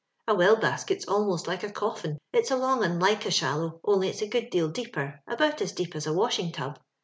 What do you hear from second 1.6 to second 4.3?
a coffin; it's a long un like a shallow, on'y it's a